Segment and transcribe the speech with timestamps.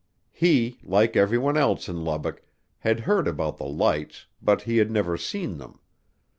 [0.31, 2.41] He, like everyone else in Lubbock,
[2.79, 5.77] had heard about the lights but he had never seen them.